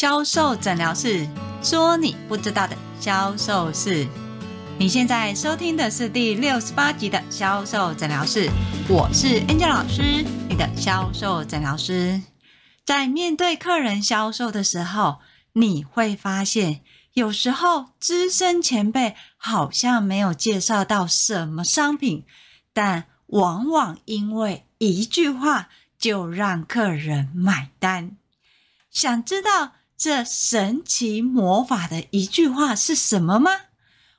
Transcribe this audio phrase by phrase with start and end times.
[0.00, 1.28] 销售诊疗室，
[1.62, 4.08] 说你不知道的销售事。
[4.78, 8.48] 你现在收听的是第六十八集的销售诊疗室，
[8.88, 12.18] 我是 Angel 老师，你的销售诊疗师。
[12.86, 15.18] 在面对客人销售的时候，
[15.52, 16.80] 你会发现，
[17.12, 22.24] 有时候资深前辈好像没有介绍到什么商品，
[22.72, 28.16] 但往往因为一句话就让客人买单。
[28.90, 29.72] 想知道
[30.02, 33.50] 这神奇魔法的一句话是什么吗？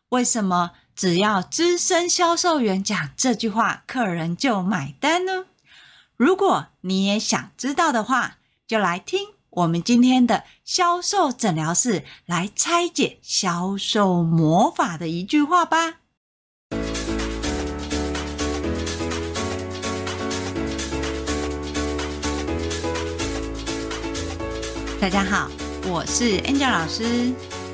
[0.09, 5.45] 为什么只要资深销售员讲这句话，客人就买单呢？
[6.15, 15.95] 如果你也想知道的话，就来听我们今天的销售诊疗室，来拆解销售魔法的一句话吧。
[24.99, 25.49] 大家好，
[25.91, 27.33] 我是 Angel 老师。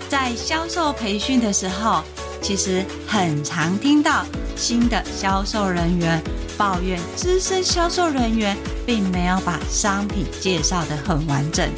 [0.09, 2.03] 在销售培训的时候，
[2.41, 6.19] 其实很常听到新的销售人员
[6.57, 11.69] 抱怨资深销售人员并没有把商品介绍得很完整，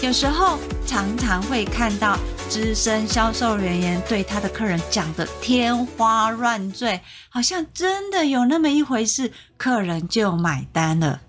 [0.00, 2.16] 有时候常常会看到
[2.48, 11.20] 资深销售人员对他的客人讲得天花乱坠，好像真的有那么一回事，客人就买单了。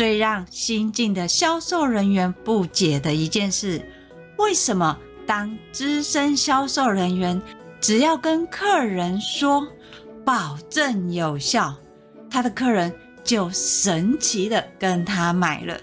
[0.00, 3.86] 最让新进的销售人员不解的一件事，
[4.38, 7.38] 为什么当资深销售人员
[7.82, 9.62] 只要跟客人说
[10.24, 11.74] 保证有效，
[12.30, 12.90] 他的客人
[13.22, 15.78] 就神奇的跟他买了，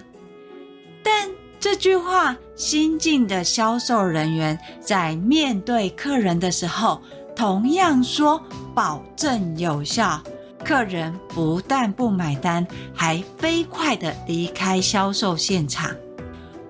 [1.03, 6.99] 但这句话，新进的销售人员在面对客人的时候，
[7.35, 8.41] 同样说
[8.73, 10.19] 保证有效，
[10.67, 15.95] 客人不但不买单，还飞快的离开销售现场。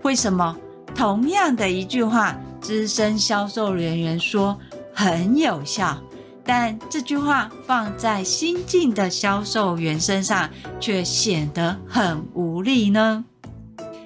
[0.04, 0.56] 为什么
[0.94, 4.56] 同样的一句话，资深销售人员说
[4.94, 5.98] 很有效？
[6.46, 10.48] 但这句话放在新进的销售员身上，
[10.80, 13.26] 却显得很无力呢？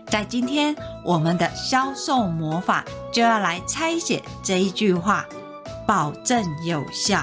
[0.07, 0.73] 在今天，
[1.03, 5.25] 我们的销售魔法就要来拆解这一句话：
[5.85, 7.21] 保证有效。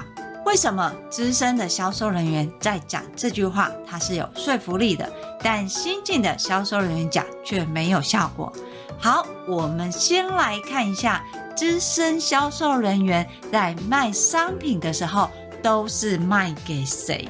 [0.49, 5.07] 为什么资深的销售人员在讲这句话，它是有说服力的，
[5.43, 8.51] 但新进的销售人员讲却没有效果？
[8.99, 11.23] 好，我们先来看一下。
[11.55, 15.29] 资深销售人员在卖商品的时候，
[15.63, 17.29] 都是卖给谁？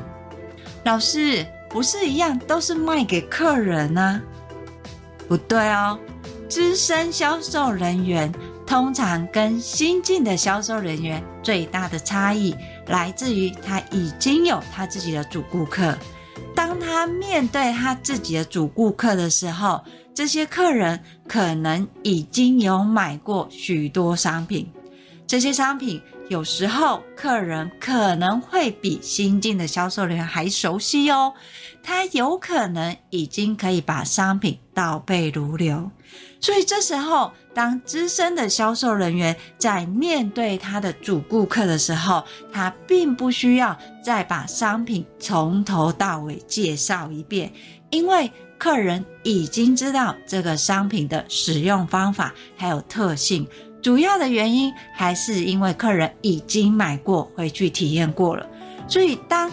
[0.84, 4.22] 老师，不是一样都是卖给客人啊？
[5.26, 5.98] 不对哦，
[6.48, 8.32] 资深销售人员
[8.68, 12.54] 通常跟新进的销售人员最大的差异，
[12.88, 15.96] 来自于他已经有他自己的主顾客。
[16.54, 19.82] 当他面对他自己的主顾客的时候，
[20.14, 24.70] 这些客人可能已经有买过许多商品，
[25.26, 25.98] 这些商品
[26.28, 31.32] 有时候客人可能会比新进的销售人员还熟悉哦。
[31.88, 35.90] 他有可能已经可以把商品倒背如流，
[36.38, 42.22] 所以这时候当资深的销售人员在面对他的主顾客的时候，
[42.52, 47.50] 他并不需要再把商品从头到尾介绍一遍，
[47.88, 48.30] 因为。
[48.58, 53.46] 客人已经知道这个商品的使用方法还有特性，
[53.80, 58.44] 主要的原因还是因为客人已经买过，回去体验过了。
[58.88, 59.48] 所以，当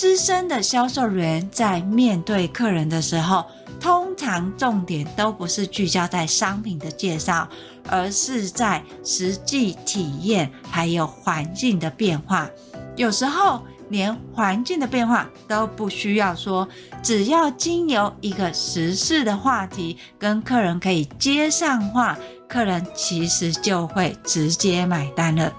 [0.00, 3.44] 资深的销售人员在面对客人的时候，
[3.80, 7.48] 通常重点都不是聚焦在商品的介绍，
[7.88, 12.48] 而是在实际体验还有环境的变化。
[12.94, 16.68] 有时候，连环境的变化都不需要说，
[17.02, 22.16] 只要经由一个时事的话题跟客人可以接上话，
[22.48, 25.52] 客人其实就会直接买单了。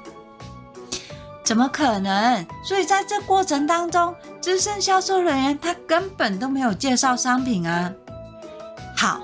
[1.49, 2.45] 怎么可能？
[2.63, 7.91] 所以在这过程当中，资深销售人员他根本都没有介绍商品啊。
[8.95, 9.19] 好，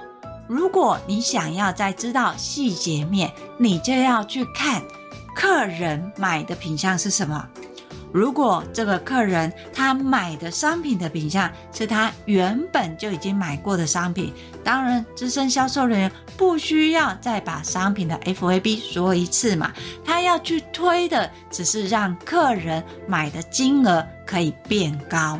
[0.47, 4.81] 如果你想要再知道细节面，你就要去看
[5.35, 7.47] 客人买的品相是什么。
[8.15, 14.31] 如果这个客人他买的商品的品项是他原本就已经买过的商品，
[14.63, 19.73] 当然资深销售人员不需要再把商品的 FAB 说一次嘛，
[20.05, 25.37] 他要去推的只是让客人买的金额可以变高。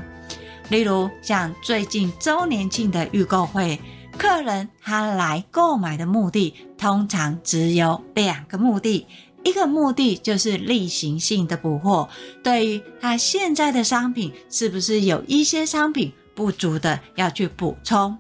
[0.68, 3.80] 例如像最近周年庆的预购会，
[4.18, 9.08] 客人他来购买的目的通常只有两个目的。
[9.46, 12.10] 一个目的就是例行性的补货，
[12.44, 18.18] 对于他现在的商品是不是有一些商品不足的要去补充；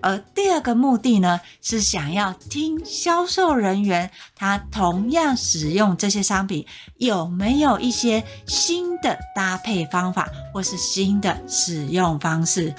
[0.00, 6.64] 而第二个目的呢，是想要听销售人员他同样使用这些商品
[6.98, 12.72] 有没有一些新的搭配方法，或是新的使用方式。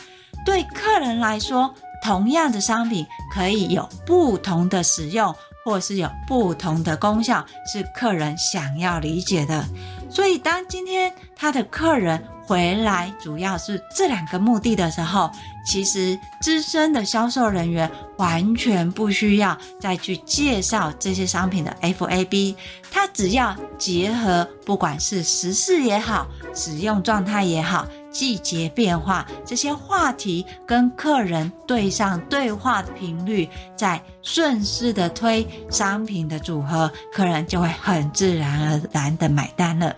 [0.45, 9.65] 对客人来说，同样的商品可以有不同的使用，或是有不同的功效，是客人想要理解的。
[10.09, 15.29] 所以，当今天他的客人回来，主要是这两个目的的时候，
[15.67, 22.55] 其实资深的销售人员完全不需要再去介绍这些商品的 FAB，
[22.89, 39.95] 他只要结合不管是时事也好，使用状态也好，季节变化这些话题，跟客人对上对话的频率，再顺势的推商品的组合，客人就会很自然而然的买单了。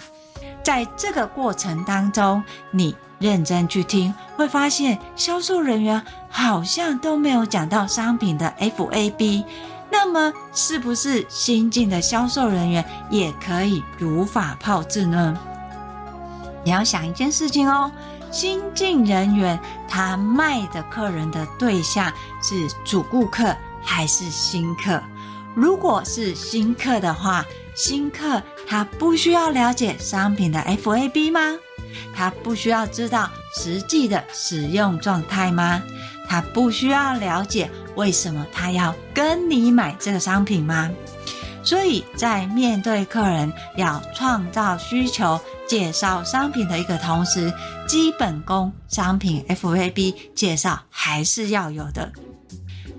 [0.64, 9.44] 在这个过程当中，你认真去听，会发现销售人员好像都没有讲到商品的 FAB。
[9.90, 15.38] 那么，是不是新进的销售人员也可以如法炮制呢？
[16.64, 17.92] 你要想一件事情哦，
[18.32, 22.12] 新进人员他卖的客人的对象
[22.42, 25.02] 是主顾客还是新客？
[25.54, 27.46] 如果是新客的话，
[27.76, 31.58] 新客他不需要了解商品的 FAB 吗？
[32.16, 35.82] 他不需要知道实际的使用状态吗？
[36.30, 40.90] 他不需要了解为什么他要跟你买这个商品吗？
[41.64, 45.40] 所以在面对客人要创造需求、
[45.72, 47.54] 介绍商品的一个同时，
[47.88, 52.12] 基本功商品 FVB 介绍还是要有的。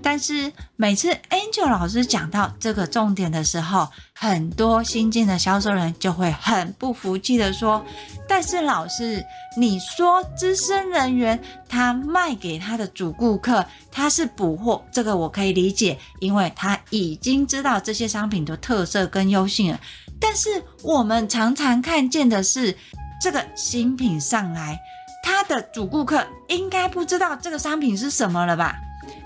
[0.01, 3.89] 但是每次 Angel 老师讲到这个重点的时候，
[4.23, 7.85] 很多新进的销售人就会很不服气的说
[8.25, 9.21] ：“但是老师，
[9.57, 11.37] 你说资深人员
[11.67, 19.79] 他卖给他的主顾客，他是补货，这个我可以理解，因为他已经知道这些商品的特色跟优性了。
[20.21, 22.77] 但是我们常常看见的是，
[23.21, 24.79] 这个新品上来，
[25.21, 28.77] 他的主顾客应该不知道这个商品是什么了吧？”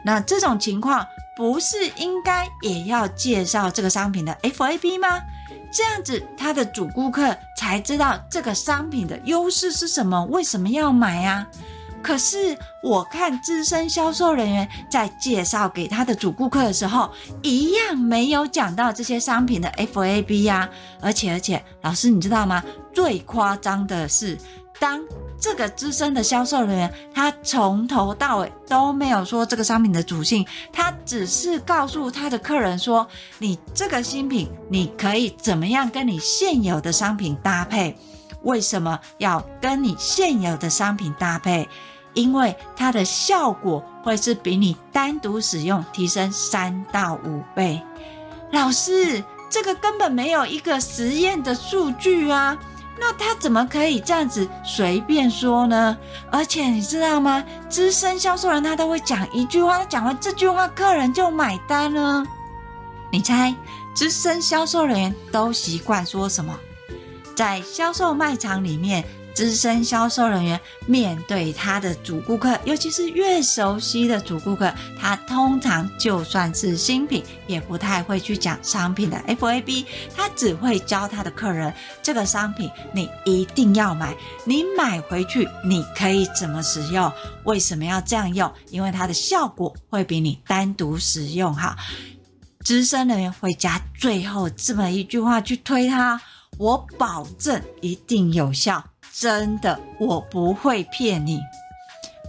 [0.03, 1.05] 那这种情况
[1.38, 5.22] 不是应该也要介绍这个商品的 FAB 吗？
[5.72, 11.48] 这样子他的主顾客才知道这个商品的优势是什么，为什么要买啊？
[12.01, 17.12] 可是我看资深销售人员在介绍给他的主顾客的时候，
[17.44, 20.68] 一样没有讲到这些商品的 FAB 呀。
[21.01, 22.63] 而且而且，老师你知道吗？
[22.94, 24.38] 最夸张的是
[24.80, 25.00] 当。
[25.39, 33.07] 这个资深的销售人员，他从头到尾都没有说这个商品的属性，他只是告诉他的客人说
[33.38, 37.95] ：“你这个新品，你可以怎么样跟你现有的商品搭配？
[38.44, 41.68] 为什么要跟你现有的商品搭配？
[42.13, 47.81] 因为它的效果会是比你单独使用提升三到五倍。”
[48.51, 52.57] 老师，这个根本没有一个实验的数据啊！
[52.99, 55.97] 那他怎么可以这样子随便说呢？
[56.31, 57.44] 而且你知道吗？
[57.69, 62.23] 资深销售人他都会讲一句话，他讲完这句话，客人就买单了。
[63.11, 63.55] 你猜，
[63.95, 66.57] 资深销售人员都习惯说什么？
[67.35, 69.05] 在销售卖场里面。
[69.38, 79.86] 资深销售人员面对他的主顾客，尤其是越熟悉的主顾客，他通常就算是新品，也不太会去讲商品的 FAB，
[80.16, 87.13] 他只会教他的客人这个商品你一定要买，你买回去你可以怎么使用，
[87.44, 88.51] 为什么要这样用？
[88.72, 91.75] 因为它的效果会比你单独使用好。
[92.65, 96.20] 资深人员会加最后这么一句话去推他，
[96.58, 98.84] 我保证一定有效。
[99.19, 101.41] 真的，我不会骗你。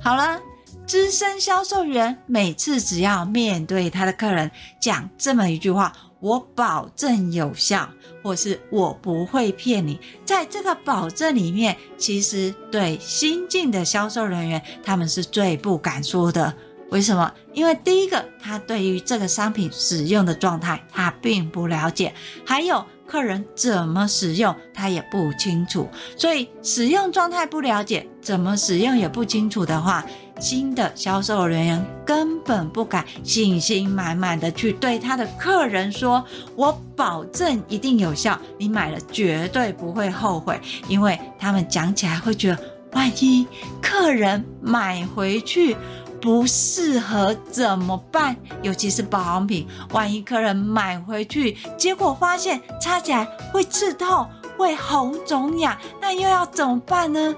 [0.02, 0.40] 好了，
[0.86, 7.86] 资深销售员每次只要面对他的客人讲这么一句话，我保证有效，
[8.22, 10.00] 或是我不会骗你。
[10.24, 16.54] 在这个保证里面，其实对新进的销售人员，他们是最不敢说的。
[16.88, 17.30] 为什么？
[17.52, 22.14] 因为第一个，他对于这个商品使用的状态，他并不了解，
[22.46, 22.82] 还有。
[23.08, 30.04] 客人怎么使用，他也不清楚，所以使用状态不了解，怎么使用也不清楚的话，
[30.38, 36.22] 新的销售人员根本不敢信心满满的去对他的客人说
[36.54, 42.58] ：“我保证一定有效，你买了绝对不会后悔。”因为他们讲起来会觉得，
[42.92, 43.46] 万一
[43.80, 45.74] 客人买回去。
[46.20, 48.36] 不适合怎么办？
[48.62, 57.34] 尤其是保养品，万一客人买回去，结果发现擦起来会刺痛、会红肿痒，那又要怎么办呢？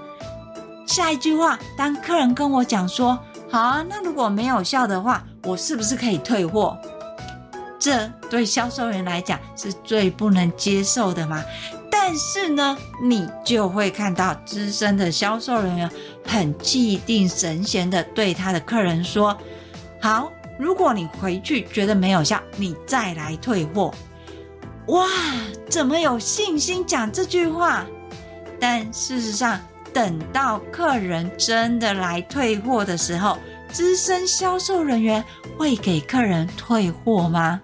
[0.87, 3.17] 下一句话，当客人跟我讲说
[3.49, 6.77] ：“好啊，那如果没有效的话，我是不是可以退货？
[7.79, 11.43] 这对销售员来讲是最不能接受的嘛。
[11.91, 15.91] 但是呢，你就会看到资深的销售人员
[16.25, 19.37] 很气定神闲的对他的客人说
[20.01, 23.93] ：“好，如果你回去觉得没有效，你再来退货。”
[24.87, 25.05] 哇，
[25.69, 27.85] 怎么有信心讲这句话？
[28.59, 29.59] 但事实上，
[29.93, 33.37] 等到客人真的来退货的时候，
[33.71, 35.23] 资深销售人员
[35.57, 37.61] 会给客人退货吗？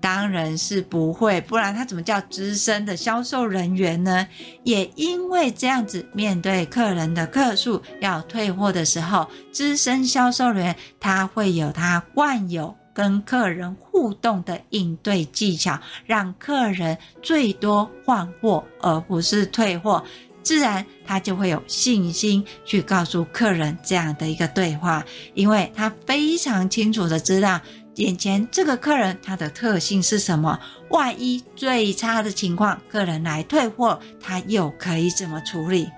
[0.00, 4.26] 当然是不会，不然他怎么叫资深的销售人员呢？
[4.64, 20.04] 也因为这样子，面对客人的客诉要退货的时候，资深销售人员他会有他惯有跟客人互动的应对技巧，让客人最多换货而不是退货，
[20.42, 27.60] 自然他就会有信心去告诉客人这样的一个对话，因为他非常清楚的知道。
[27.98, 30.58] 眼前这个客人他的特性是什么？
[30.90, 35.88] 万一最差的情况，客人来退货，他又可以怎么处理？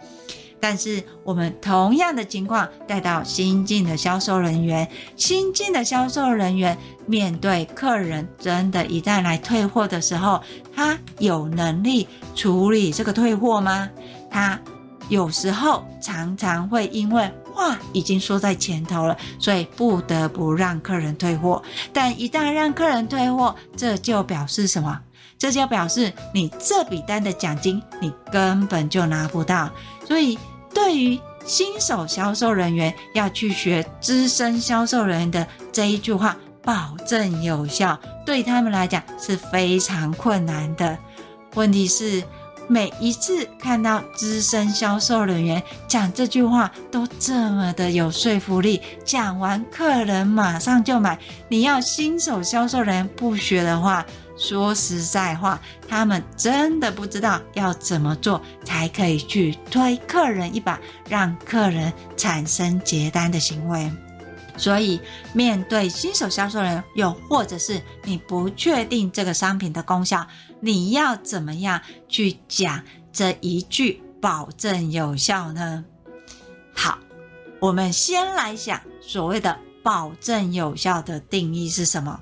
[0.58, 6.76] 但是我们同样的情况带到新进的销售人员，新进的销售人员
[7.06, 10.42] 面对客人真的一旦来退货的时候，
[10.74, 13.90] 他有能力处理这个退货吗？
[14.30, 14.58] 他
[15.10, 17.30] 有时候常常会因为。
[17.50, 21.62] 话已经说在前头了，所以不得不让客人退货。
[21.92, 25.00] 但一旦让客人退货，这就表示什么？
[25.38, 29.70] 这就表示你这笔单的奖金你根本就拿不到。
[30.06, 30.38] 所以，
[30.74, 40.98] 对于新手销售人员要去学资深销售人员的这一句话，保证有效，对他们来讲是非常困难的。
[41.54, 42.22] 问题是。
[42.70, 51.18] 每一次看到资深销售人员讲这句话，都这么的有说服力，讲完客人马上就买。
[51.48, 63.90] 你要新手销售人员不学的话，说实在话，他们真的不知道要怎么做才可以去推客人一把，让客人产生结单的行为。
[64.56, 65.00] 所以，
[65.32, 70.24] 面对新手销售人员，又或者是你不确定这个商品的功效，
[70.60, 75.84] 你要怎么样去讲这一句保证有效呢？
[76.74, 76.98] 好，
[77.58, 82.20] 我们先来想所谓的保证有效的定义是什么？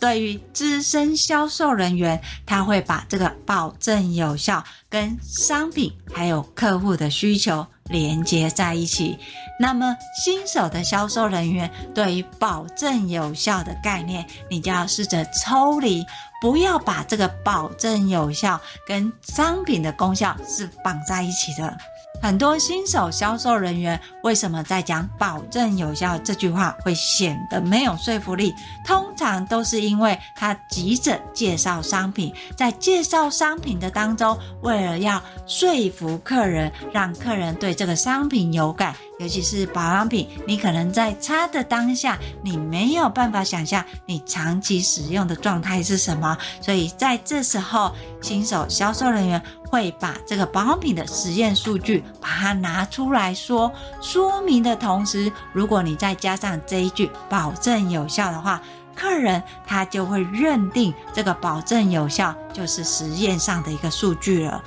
[0.00, 9.18] 对于资深销售人员，他会把这个保证有效跟商品还有客户的需求连接在一起。
[9.58, 16.06] 那么，新手的销售人员对于保证有效的概念，你就要试着抽离，
[16.40, 21.76] 不要把这个保证有效跟商品的功效是绑在一起的。
[22.20, 28.52] 很多新手销售人员为什么在讲保证有效这句话会显得没有说服力？
[28.84, 49.40] 通常都是因为他急着介绍商品，在介绍商品的当中，为了要说服客人，让客人对这个商品有感，尤其是保养品，你可能在擦的当下，你没有办法想象你长期使用的状态是什么，所以在这时候，新手销售人员。
[49.70, 53.70] 会把这个保养品的实验数据把它拿出来说，
[54.00, 58.60] 说明的同时，如果你再加上这一句保证有效的话，
[58.94, 64.62] 客人他就会认定这个保证有效就是实验上的一个数据了。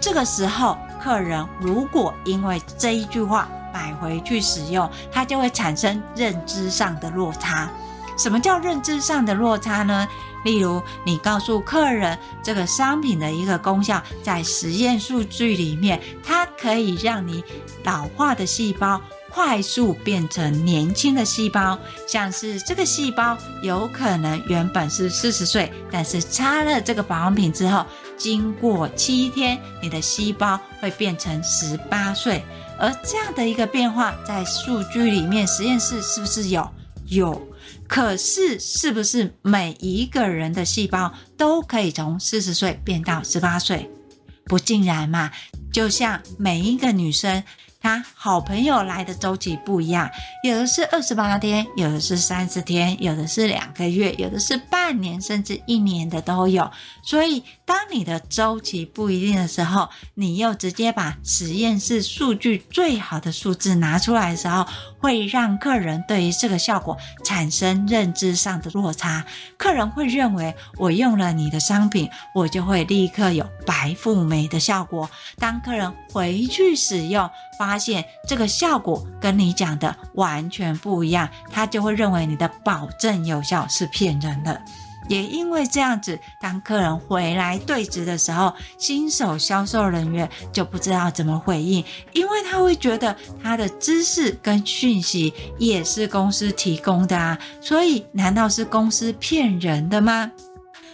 [0.00, 7.70] 这个时候，客人如果因为这一句话买回去使用，他就会产生认知上的落差。
[8.18, 10.06] 什么叫认知上的落差呢？
[10.44, 17.44] 例如，你告诉客人这个商品的一个功效，在实验数据里面，它可以让你
[17.84, 21.78] 老化的细胞快速变成年轻的细胞。
[22.08, 27.84] 像是这个细胞有可能原本是四十岁，但是擦了这个保养品之后，
[28.16, 32.42] 经过七天，你的细胞会变成十八岁。
[32.78, 36.66] 而这样的一个变化，在数据里面，实验室是不是有？
[37.08, 37.49] 有。
[37.88, 43.90] 可是，是不是每一个人的细胞都可以从四十岁变到十八岁？
[44.44, 45.30] 不尽然嘛。
[45.72, 47.42] 就像每一个女生。
[47.82, 50.10] 她好朋友来的周期不一样，
[50.44, 56.70] 有的是二十八天，有的是三十天，有的是两个月，有的是半年，甚至一年的都有。
[57.02, 64.66] 所以，当你的周期不一定的时候，你又直接把实验室数据最好的数字拿出来的时候，
[64.98, 69.24] 会让客人对于这个效果产生认知上的落差。
[69.56, 75.08] 客人会认为，我用了你的商品，我就会立刻有白富美的效果。
[75.38, 84.60] 当客人回去使用，发现这个效果跟你讲的完全不一样，他就会认为你的保证有效是骗人的。
[85.10, 100.30] 也因为这样子，当客人回来对质的时候，新手销售人员就不知道怎么回应，因为他会觉得他的知识跟讯息也是公司提供的啊，所以难道是公司骗人的吗？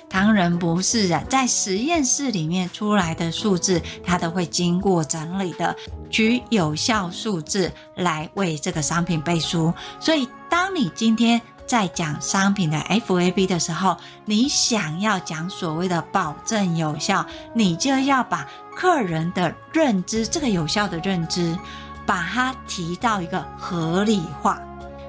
[0.09, 5.77] 当然不是啊，在实验室里面出来的数字，它都会经过整理的，
[6.09, 9.75] 取有效数字来为这个商品背书。
[10.01, 21.59] 所以，当你今天在讲商品的 FAB 的时候，你想要讲所谓的保证有效，你就要把客人的认知，这个有效的认知，
[22.07, 24.61] 把它提到一个合理化。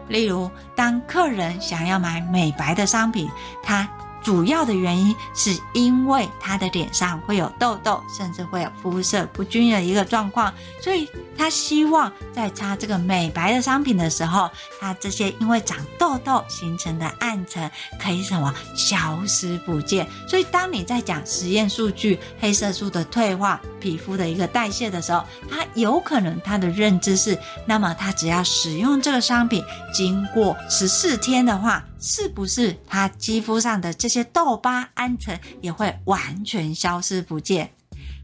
[0.07, 3.29] 例如，当客人想要买美白的商品，
[3.61, 3.87] 他
[4.27, 11.07] 主要的原因是因为他的脸上会有痘痘，甚至会有肤色不均的一个状况，所以
[11.37, 20.05] 他希望在擦这个美白的商品的时候，他这些因为长痘痘形成的暗沉可以什么消失不见。
[20.27, 31.81] 所以当你在讲实验数据，黑色素的退化、皮肤的一个代谢的时候，他有可能他的认知是，那么他只要使用这个商品，经过十四天的话。
[31.99, 37.71] 是不是他肌肤上的这些痘疤、暗沉也会完全消失不见？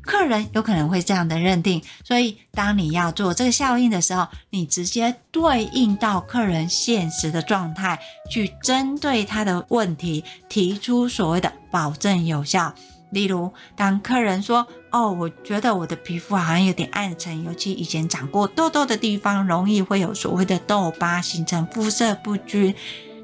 [0.01, 7.97] 客人有可能会这样的认定，所以当你要做这个效应的时候，你直接对应到客人现实的状态，
[8.29, 12.75] 去针对他的问题提出所谓的保证有效。
[13.11, 22.75] 例如，当客人说：“哦，我觉得我的皮肤好像有点暗沉，尤其以前长过痘痘的地方，容易会有所谓的痘疤，形成肤色不均。”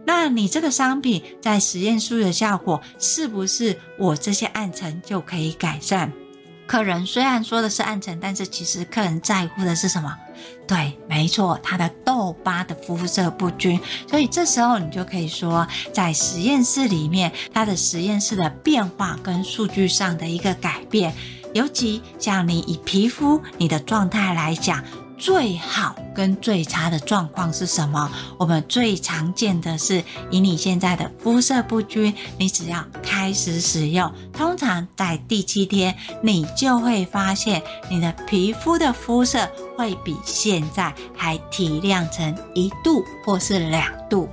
[0.10, 6.10] 那你这个商品在实验室的效果是不是我这些暗沉就可以改善？
[6.66, 10.12] 客人虽然说的是暗沉，但是其实客人在乎的是什么？
[10.68, 13.80] 对，没错，他的痘疤的肤色不均。
[14.10, 21.14] 所以这时候你就可以说，在实验室里面，它的实验室的变化跟数据上的一个改变，
[21.54, 24.84] 尤其像你以皮肤你的状态来讲。
[25.20, 28.10] 最好跟最差的状况是什么？
[28.38, 30.02] 我们最常见的是，
[30.32, 44.30] 以你现在的肤色不均，你只要开始使用，通常在第七天，你就会发现你的皮肤的肤色会比现在还提亮成一度或是两度。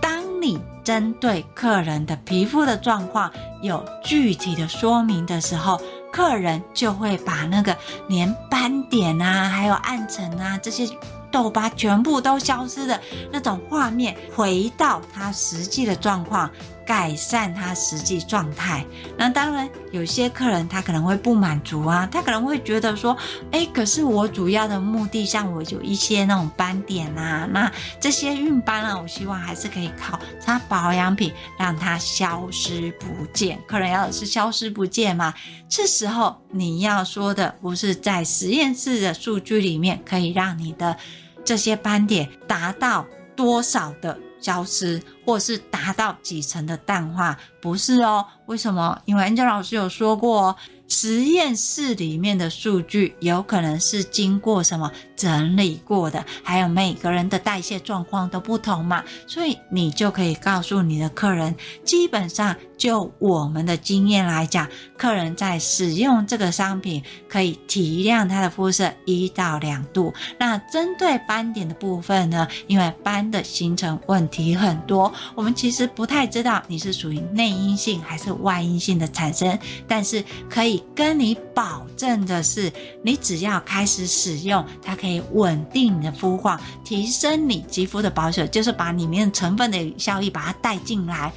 [0.00, 3.30] 当你针对客人的皮肤的状况
[3.62, 5.80] 有具体的说明的时候，
[6.14, 10.88] 客人就会把那个连斑点啊，还有暗沉啊这些
[11.28, 13.00] 痘疤全部都消失的
[13.32, 16.48] 那种画面，回到他实际的状况。
[16.86, 18.84] 改善他实际状态，
[19.16, 23.16] 那当然有些客人他可能会不满足啊，他可能会觉得说，
[23.50, 33.58] 哎，可是我主要的目的，像我有一些那种斑点啊，那这些晕斑啊，我希望还是可以靠擦保养品让它消失不见。
[33.66, 35.32] 客人要的是消失不见嘛？
[35.68, 40.96] 这时候你要说的不是在实验室的数据里面可以让你的
[41.44, 44.18] 这些斑点达到多少的。
[44.44, 48.26] 消失，或是达到几成的淡化，不是哦？
[48.44, 49.00] 为什么？
[49.06, 50.54] 因为 ng 老师有说过。
[50.86, 54.92] 实验室里面的数据有可能是经过什么
[55.24, 70.12] 整理过的，还有每个人的代谢状况都不同嘛，所以你就可以告诉你的客人，基本上就我们的经验来讲，客人在使用这个商品可以提亮他的肤色一到两度。
[70.38, 79.58] 那针对斑点的部分呢，因为斑的形成问题很多，我们其实不太知道你是属于内因性还是外因性的产生，
[79.88, 80.84] 但是可以。
[80.94, 91.32] 跟你保证的是，你只要开始使用，它可以稳定你的肤况，提升你肌肤的保水，就是把里面成分的效益把它带进来，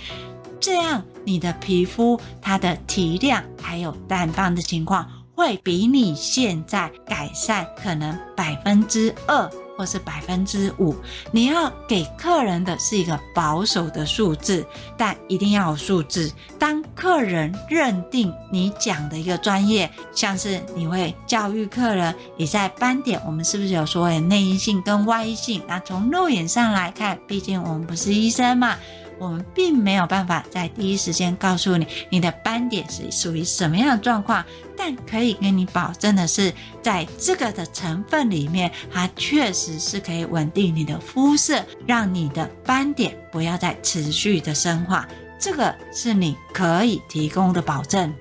[0.59, 9.49] 这样你的皮肤它的提亮还有淡斑的情况，会比你现在改善可能百分之二。
[9.77, 10.95] 或是百分之五，
[11.31, 14.65] 你要给客人的是一个保守的数字，
[14.97, 16.31] 但一定要有数字。
[16.57, 25.61] 当客人认定你讲的一个专业，像是你会教育客人，你在斑点，我们是不是有所谓内因性跟外因性？
[25.67, 28.75] 那从肉眼上来看，毕竟我们不是医生嘛。
[29.19, 34.43] 我们并没有办法在第一时间告诉你你的斑点是属于什么样的状况，
[34.77, 45.07] 但可以跟你保证的是，在这个的成分里面，它确实是可以稳定你的肤色，让你的斑点不要再持续的深化。
[45.39, 48.13] 这个是你可以提供的保证。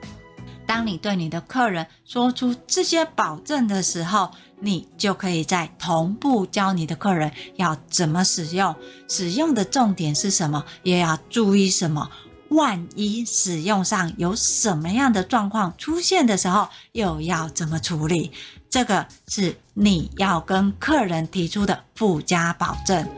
[0.67, 4.31] 当你对你的客人说出这些保证的时候，
[4.61, 8.75] 你就可以在同步教你的客人要怎么使用，
[9.09, 12.11] 使用的重点是什么，也要注意什么。
[12.51, 18.31] 万一使用上有什么样的状况出现的时候，又要怎么处理？
[18.71, 23.09] 这个是你要跟客人提出的附加保证。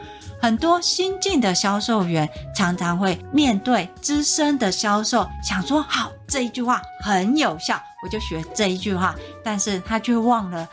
[0.41, 10.67] 很多新进的销售员常常会面对资深的销售，想说好，这一句话很有效，我就学这一句话，但是他却忘了。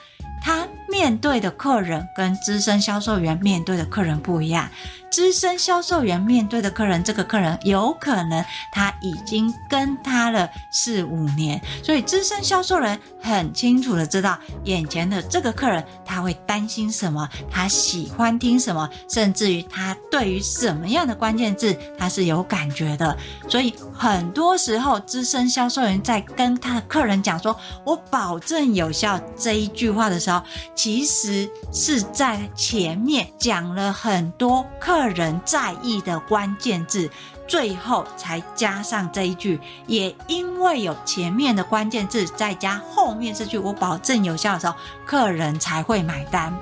[0.46, 4.70] 他面对的客人跟资深销售员面对的客人不一样。
[5.16, 23.16] 资深销售员面对的客人，这个客人有可能他已经跟他了四五年，所以资深销售人很清楚的知道眼前的这个客人他会担心什么，他喜欢听什么，甚至于他对于什么样的关键字他是有感觉的。
[23.48, 30.42] 所以很多时候，资深销售员在跟他的客人讲说“我保证有效”这一句话的时候，
[30.74, 37.10] 其实是在前面讲了很多客人在意的关键字，
[37.46, 39.60] 最后才加上这一句。
[39.86, 46.52] 也因为有前面的关键字，再加后面这句“我保证有效”的时候，客人才会买单，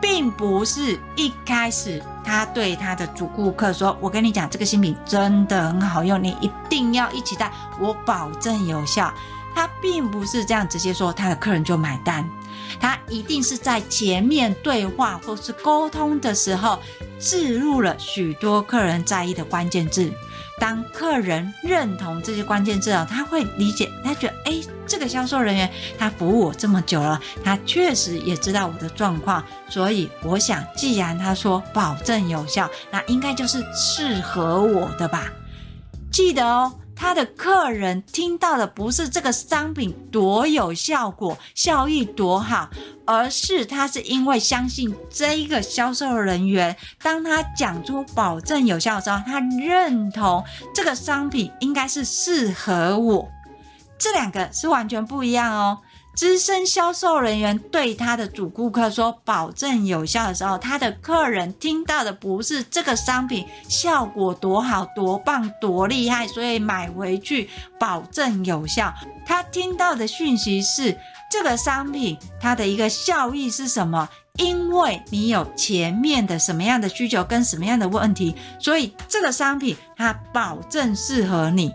[0.00, 9.12] 并不是一开始他对他的主顾客说：“我跟你讲，这个新品真的很好用，你一定要一起带，我保证有效。”
[9.54, 12.28] 他并不是这样直接说，他的客人就买单。
[12.80, 16.78] 他一定是在前面对话或是沟通的时候，
[17.20, 20.12] 置入了许多客人在意的关键字。
[20.60, 35.32] 当客人认同这些关键字啊，他会理解，他觉得，哎，这个销售人员他服务我这么久了，他确实也知道我的状况，所以我想，既然他说保证有效，那应该就是适合我的吧。
[36.12, 36.72] 记得哦。
[36.96, 42.68] 他的客人听到的不是这个商品多有效果、效益多好，
[43.04, 50.42] 而是他是因为相信这一个销售人员，当他讲出保证有效的时候，他认同
[50.74, 53.28] 这个商品应该是适合我。
[53.96, 55.78] 这两个是完全不一样哦。
[56.14, 68.94] 资深销售人员对他的主顾客说保证有效的时候，他的客人听到的不是这个商品效果多好、多棒、多厉害，所以买回去保证有效。
[69.26, 70.96] 他听到的讯息是
[71.30, 74.08] 这个商品它的一个效益是什么？
[74.36, 81.72] 因为你有前面的什么样的需求跟什么样的问题，所以这个商品它保证适合你。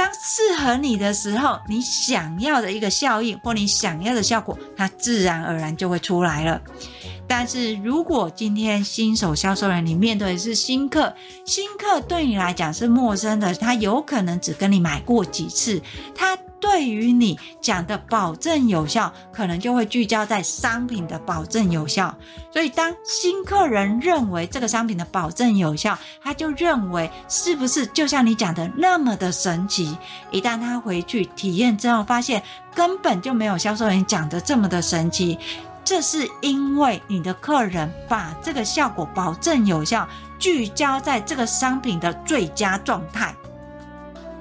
[0.00, 6.58] 当适合你的时候，你想要的一个效应或你想要的效果，它自然而然就会出来了。
[7.28, 15.82] 但是如果今天新手销售人，你面对的是新客，新客对你来讲是陌生的，他有可能只跟你买过几次，
[16.14, 16.34] 他。
[16.60, 22.14] 对于你讲的保证有效，可能就会聚焦在商品的保证有效。
[22.52, 29.96] 所以，当新客人认为这个商品的保证有效，他就认为是不是就像你讲的那么的神奇？
[30.30, 32.42] 一旦他回去体验之后，发现
[32.74, 35.38] 根本就没有销售员讲的这么的神奇。
[35.82, 40.06] 这是因为你的客人把这个效果保证有效
[40.38, 43.34] 聚焦在这个商品的最佳状态。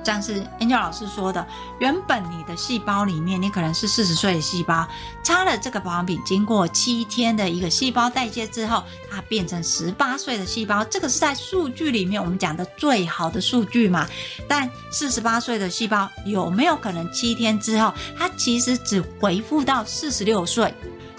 [0.10, 1.45] 像是 ng 老师说的，
[1.78, 4.88] 原本你的细胞里面，你可能是四十岁的细胞，
[5.22, 10.84] 擦了这个保养品，经过七天的一个细胞代谢之后，它变成十八岁的细胞。
[10.86, 14.08] 这个是在数据里面我们讲的最好的数据嘛？
[14.48, 20.74] 但四十八岁的细胞有没有可能七天之后，它其实只恢复到四十六岁？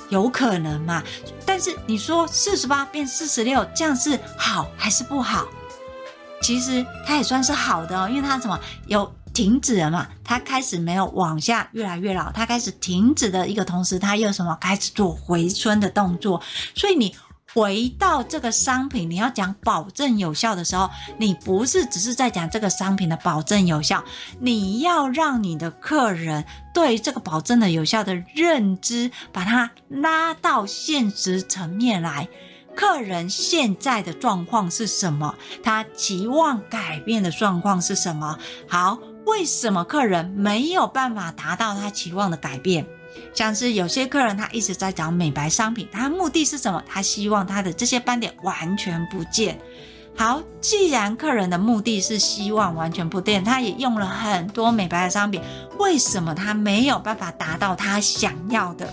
[0.09, 1.01] 有可能嘛？
[1.47, 5.47] 但是你说四十八变四十六，这样是好还是不好？
[6.43, 16.43] 其实它也算是好的哦，因为它什么有停止了嘛，它开始没有往下越来越老，它开始停止的一个同时，它又什么开始做回春的动作。
[16.75, 17.15] 所以你
[17.53, 24.03] 回到这个商品，你要讲保证有效的时候，你不是只是在讲这个商品的保证有效，
[24.41, 32.29] 你要让你的客人对这个保证的有效的认知，把它拉到现实层面来。
[32.75, 35.35] 客人现在的状况是什么？
[35.63, 38.39] 他期望改变的状况是什么？
[38.67, 42.87] 好，为什么客人没有办法达到他期望的改变？
[43.35, 46.83] 像是有些客人他一直在找美白商品，他目的是什么？
[46.87, 49.61] 他希望他的这些斑点完全不见。
[50.17, 55.41] 好，既然客人的目的是希望完全不见，他也用了很多美白的商品，
[55.79, 58.93] 为什么他没有办法达到他想要的？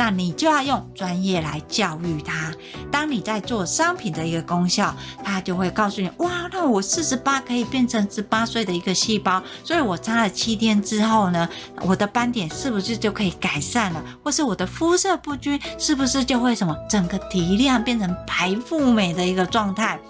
[0.00, 2.50] 那你就要用专业来教育他。
[2.90, 11.46] 当你在做商品的一个功效，他就会告诉你：哇，那我四十八可以变成十八岁的一个细胞，所以我擦了七天之后呢，
[11.82, 14.02] 我的斑点是不是就可以改善了？
[14.24, 20.00] 或是我的肤色不均，是不是就会什么整个提亮，变成白富美的一个状态？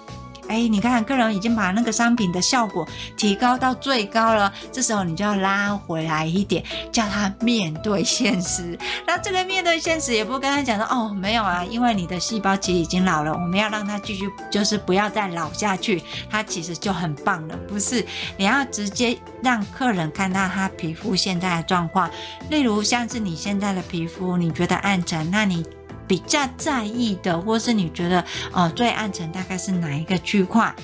[0.51, 2.85] 哎，你看，客人已经把那个商品的效果
[3.17, 8.77] 提高到最高了，这时候你就要拉回来一点，叫他面对现实。
[9.07, 17.57] 那这个面对现实，也不跟他讲说哦，没有啊，因为你的细胞其实已经老了，我们要让它继续，就是不要再老下去，它其实就很棒了。
[17.69, 18.05] 不是，
[18.37, 22.11] 你要直接让客人看到他皮肤现在的状况，
[22.51, 25.65] 例如像是你现在的皮肤，你觉得暗沉，那你。
[26.11, 30.75] 比较在意的，或是你觉得哦最暗沉大概是哪一个区块？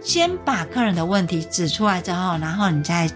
[0.00, 3.10] 先把客人的问题指出来之后，然后你再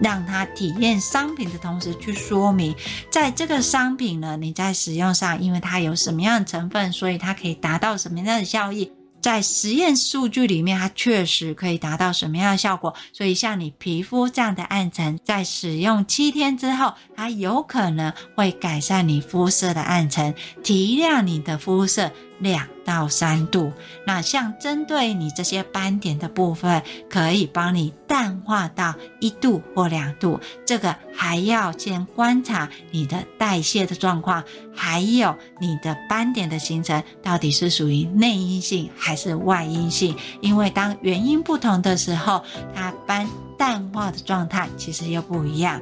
[0.00, 2.74] 让他体验商品的同时去说明，
[3.10, 8.90] 在这个商品呢，你在使用上，因为它有什么样的成分，所以它可以达到什么样的效益。
[9.20, 12.94] 在实验数据里面，它确实可以达到什么样的效果？
[13.12, 22.10] 所以像你皮肤这样的暗沉，在使用七天之后，它有可能会改善你肤色的暗沉，提亮你的肤色。
[22.40, 23.72] 两到三度，
[24.06, 30.40] 那像针对你这些斑点的部分，可以帮你淡化到一度或两度。
[30.66, 34.42] 这个还要先观察你的代谢的状况，
[34.74, 40.16] 还有你的斑点的形成到底是属于内因性还是外因性。
[40.40, 42.42] 因为当原因不同的时候，
[42.74, 45.80] 它斑淡化的状态其实又不一样。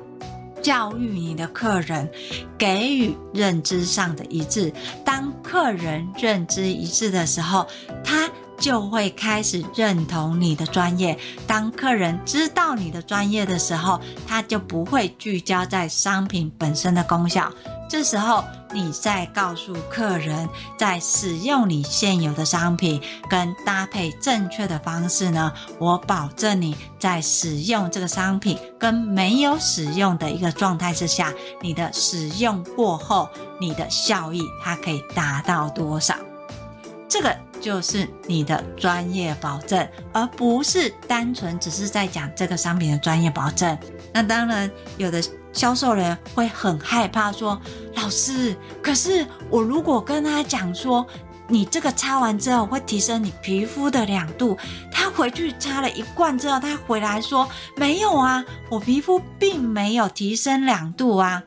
[0.62, 2.08] 教育你的客人，
[2.56, 4.72] 给予认知上的一致。
[5.04, 7.66] 当客人认知一致的时候，
[8.04, 11.16] 他就会开始认同你的专业。
[11.46, 17.52] 当客人知道你的专业的时候，他就不会聚焦在商品本身的功效。
[17.88, 20.46] 这时候，你再告诉客人，
[20.76, 33.26] 在使用你现有的商品跟搭配正确的方式呢，我保证你在使用这个商品跟没有使用的一个状态之下，你的使用过后，
[33.58, 36.14] 你的效益它可以达到多少？
[37.08, 43.76] 这个就是你的专业保证，而不是单纯只是在讲这个商品的专业保证。
[44.12, 45.22] 那当然，有的。
[45.58, 47.60] 销售人会很害怕说
[47.96, 51.04] ：“老师，可是我如果跟他讲说，
[51.48, 54.56] 你这个擦完之后会提升你皮肤的亮度，
[54.92, 61.42] 他回去擦了一罐之后，他回来说没有啊，我皮肤并没有提升亮度啊。”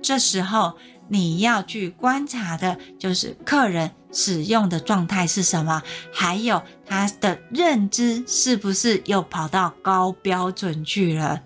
[0.00, 0.72] 这时候
[1.08, 11.42] 你要去观察的就是客人使用的状态是什么，还有他的认知是不是又跑到高标准去了。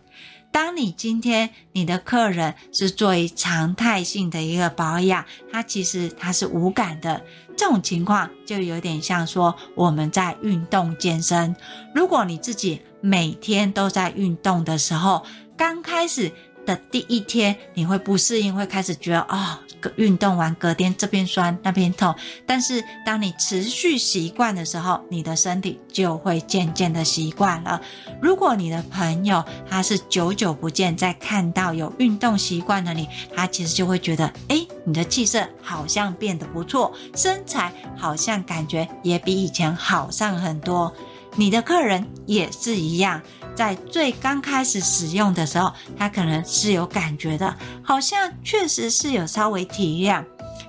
[0.56, 7.22] 当你今天你的客人是作为常态性的一个保养，他其实他是无感的，
[7.54, 11.54] 这种情况就有点像说我们在运动健身。
[11.94, 15.26] 如果你自己每天都在运动的时候，
[15.58, 16.32] 刚开始
[16.66, 19.58] 的第一天你会不适应，会开始觉得哦。
[19.94, 22.12] 运动完隔天这边酸那边痛，
[22.44, 27.80] 但是当你持续习惯的时候，你的身体就会渐渐的习惯了。
[28.20, 40.92] 如果你的朋友他是久久不见，再看到有运动习惯的你，他其实就会觉得，诶，你的气色好像变得不错，身材好像感觉也比以前好上很多。
[41.38, 43.22] 你的客人也是一样。
[43.56, 50.22] 在最刚开始使用的时候，他可能是有感觉的，好像确实是有稍微提亮。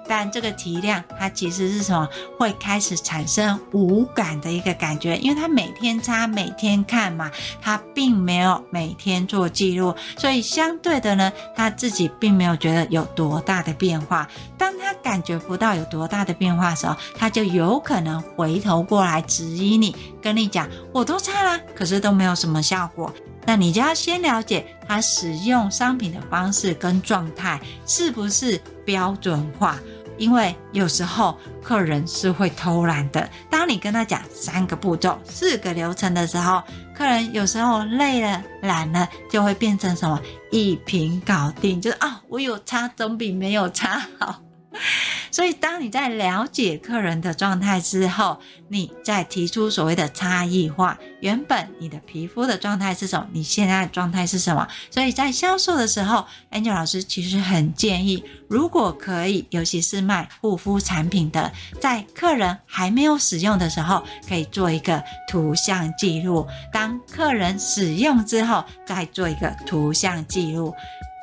[0.07, 2.07] 但这个提亮，它其实是什么？
[2.37, 14.27] 会开始产生无感的一个感觉，因为他每天擦、每天看嘛，他并没有每天做记录，所以相对的呢，他自己并没有觉得有多大的变化。
[14.57, 23.13] 当他感觉不到有多大的变化的时候，他就有可能回头过来质疑你，跟你讲：“我都擦了，可是都没有什么效果。”
[23.45, 29.79] 那你就要先了解他使用商品的方式跟状态是不是标准化。
[30.17, 33.29] 因为有时候客人是会偷懒的。
[33.49, 36.61] 当你跟他讲三个步骤、四个流程的时候，
[36.95, 40.19] 客人有时候累了、懒了，就会变成什么
[40.51, 44.46] 一瓶搞定，就是啊，我有擦总比没有擦好。
[45.31, 50.97] 所以，当你在了解客人的状态之后，你再提出所谓的差异化。
[51.19, 53.27] 原本你的皮肤的状态是什么？
[53.31, 54.67] 你现在的状态是什么？
[54.89, 70.73] 所以在销售的时候，Angel 老师其实很建议，如果可以，尤其是卖护肤产品的，在客人还没有使用的时候，可以做一个图像记录；当客人使用之后，再做一个图像记录。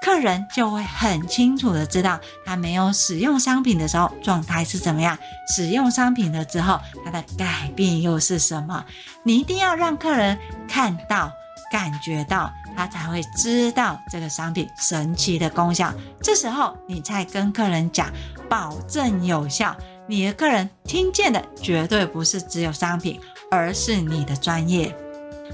[0.05, 5.17] 客人就会很清楚的知道他没有使用商品的时候状态是怎么样，
[5.57, 8.85] 使用商品了之后他的改变又是什么。
[9.23, 10.39] 你一定要让客人
[10.69, 11.33] 看到、
[11.73, 15.91] 感觉到，他才会知道这个商品神奇的功效。
[16.21, 18.13] 这时候你才跟客人讲，
[18.47, 19.75] 保证有效。
[20.07, 23.19] 你的客人听见的绝对不是只有商品，
[23.51, 24.95] 而是你的专业。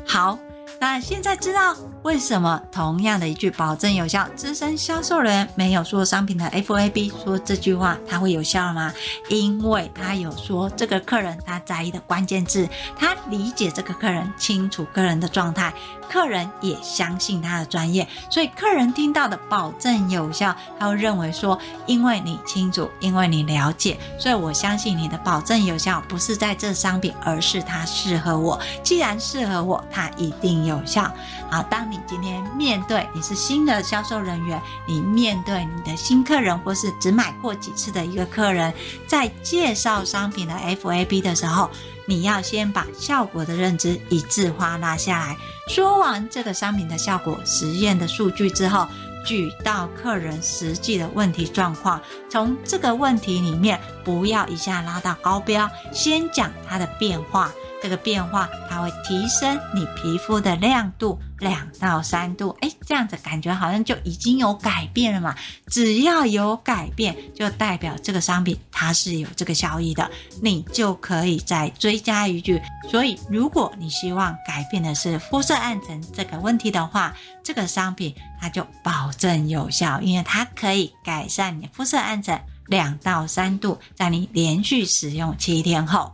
[0.05, 0.37] 好。
[0.81, 8.91] 那现在知道为什么同样的一句保证有效，资深销售人员没有说商品的 FAB 说这句话它会有效吗？
[9.29, 12.67] 因为他有说这个客人他在意的关键字，
[12.97, 15.71] 他理解这个客人，清楚客人的状态，
[16.11, 28.59] 客人也相信他的专业，所以客人听到的保证有效，他会认为说，因为你清楚，因为你了解，所以我相信你的保证有效，不是在这商品，而是它适合我。
[28.83, 30.70] 既然适合我，它一定有。
[30.71, 31.13] 有效。
[31.51, 38.73] 好，当你今天面对你是新的销售人员，你面对你的新客人，或是只买过几次的一个客人，
[39.07, 41.69] 在介绍商品的 FAB 的时候，
[42.07, 45.37] 你要先把效果的认知一致化拉下来。
[45.69, 48.87] 说完这个商品的效果、实验的数据之后，
[49.25, 57.53] 举到客人实际的问题状况，从这个问题里面不要一下拉到高标，先讲它的变化。
[57.83, 62.57] 这个变化，它会提升你皮肤的亮度两到三度。
[62.61, 65.35] 哎，这样子感觉好像就已经有改变了嘛。
[65.69, 70.11] 只要有改变，就代表这个商品它是有这个效益的，
[70.43, 72.61] 你就可以再追加一句。
[72.91, 86.13] 所以，如果你希望改变的是肤色暗沉这个问题的话，这个商品它就保证有效，因为它可以改善你肤色暗沉两到三度，在你连续使用七天后，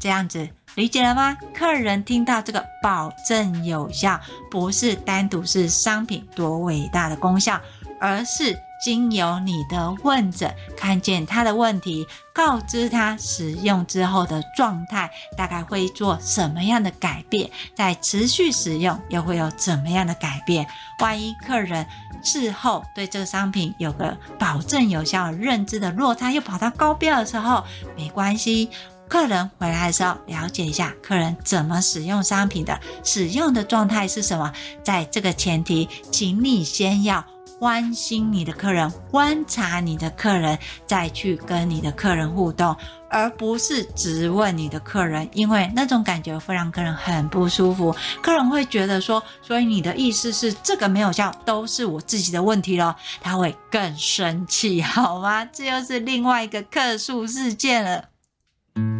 [0.00, 0.48] 这样子。
[0.74, 1.36] 理解了吗？
[1.54, 4.18] 客人听到这个保证有效，
[4.50, 7.60] 不是单独是商品多伟大的功效，
[8.00, 20.66] 而是经由你的问诊，看见他的问题，告知他使用之后的状态，大概会做什么样的改变，在持续使用又会有怎么样的改变。
[21.00, 21.86] 万一客人
[22.24, 27.62] 事后对这个商品有个保证有效认知的落差，又跑到高标的时候，
[27.94, 28.70] 没关系。
[29.12, 34.50] 客人回来的时候，了解一下客人怎么使用商品的，使用的状态是什么。
[34.82, 37.22] 在这个前提，请你先要
[37.58, 42.74] 关心你的客人，观察你的客人，再去跟你的客人互动，
[43.10, 47.94] 而不是质问你的客人，因为那种感觉会让客人很不舒服。
[48.22, 55.44] 客人会觉得说，所以你的意思是这个没有效，都是我自己的问题咯，他会更生气，好吗？
[55.44, 58.06] 这又是另外一个客诉事件了。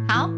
[0.07, 0.29] 好，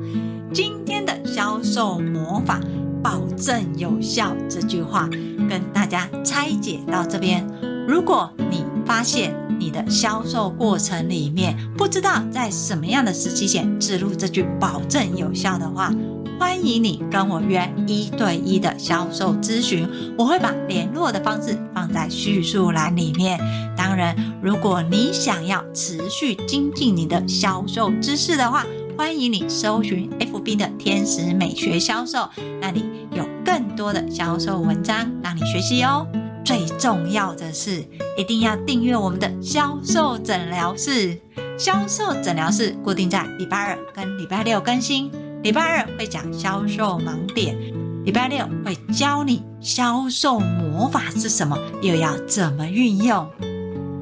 [0.54, 2.60] 今天的销售魔法
[3.04, 5.08] 保证有效这句话
[5.50, 7.46] 跟大家拆解到这边。
[7.88, 15.94] 如果你发现你的销售过程里面不知道在什么样的时期点置入这句保证有效的话，
[16.40, 23.40] 欢迎你跟我约一对一的销售咨询，我会把联络的方式放在叙述栏里面。
[23.78, 28.66] 当然，如果你想要持续精进你的销售知识的话，
[28.98, 32.30] 欢迎你搜寻 FB 的天使美学销售，
[32.62, 36.08] 那里有更多的销售文章让你学习哦。
[36.46, 37.84] 最重要的是，
[38.18, 41.20] 一定要订阅我们的销售诊疗室。
[41.58, 45.12] 销售诊疗室固定在礼拜二跟礼拜六更新，
[45.44, 47.58] 礼拜二会讲销售盲点，
[48.06, 53.30] 礼拜六会教你销售魔法是什么，又要怎么运用。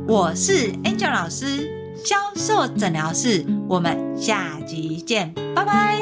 [0.07, 1.82] 我是 Angel 老师。
[2.03, 6.01] 销售诊疗室，我们下集见，拜拜。